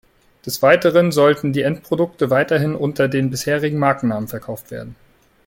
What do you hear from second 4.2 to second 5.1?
verkauft werden.